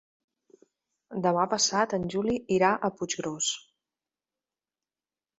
Demà 1.25 1.43
passat 1.51 1.93
en 1.97 2.07
Juli 2.13 2.37
irà 2.55 2.71
a 2.75 2.89
Puiggròs. 3.01 3.51